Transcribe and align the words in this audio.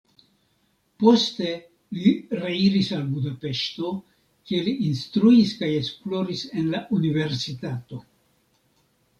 Poste 1.01 1.49
li 1.97 2.13
reiris 2.39 2.89
al 2.97 3.03
Budapeŝto, 3.11 3.91
kie 4.51 4.63
li 4.69 4.75
instruis 4.89 5.55
kaj 5.61 5.71
esploris 5.83 6.45
en 6.63 6.73
la 6.75 6.83
universitato. 7.01 8.03